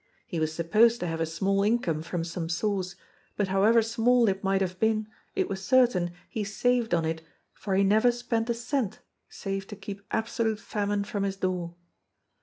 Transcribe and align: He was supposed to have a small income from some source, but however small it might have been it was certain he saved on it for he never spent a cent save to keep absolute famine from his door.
He 0.25 0.39
was 0.39 0.51
supposed 0.51 0.99
to 1.01 1.05
have 1.05 1.21
a 1.21 1.27
small 1.27 1.61
income 1.63 2.01
from 2.01 2.23
some 2.23 2.49
source, 2.49 2.95
but 3.37 3.49
however 3.49 3.83
small 3.83 4.27
it 4.29 4.43
might 4.43 4.61
have 4.61 4.79
been 4.79 5.07
it 5.35 5.47
was 5.47 5.63
certain 5.63 6.09
he 6.27 6.43
saved 6.43 6.95
on 6.95 7.05
it 7.05 7.21
for 7.53 7.75
he 7.75 7.83
never 7.83 8.11
spent 8.11 8.49
a 8.49 8.55
cent 8.55 9.01
save 9.29 9.67
to 9.67 9.75
keep 9.75 10.01
absolute 10.09 10.59
famine 10.59 11.03
from 11.03 11.21
his 11.21 11.35
door. 11.37 11.75